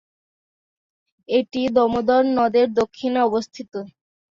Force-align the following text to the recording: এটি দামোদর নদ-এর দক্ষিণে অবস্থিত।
এটি 1.29 1.61
দামোদর 1.75 2.23
নদ-এর 2.35 2.69
দক্ষিণে 2.79 3.19
অবস্থিত। 3.27 3.71